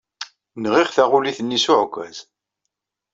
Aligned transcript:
Nɣiɣ 0.61 0.87
taɣulit-nni 0.95 1.59
s 1.63 1.65
uɛekkaz. 1.71 2.17